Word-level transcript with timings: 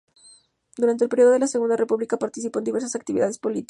Durante 0.77 1.03
el 1.03 1.09
periodo 1.11 1.29
de 1.29 1.37
la 1.37 1.45
Segunda 1.45 1.77
República 1.77 2.17
participó 2.17 2.57
en 2.57 2.65
diversas 2.65 2.95
actividades 2.95 3.37
políticas. 3.37 3.59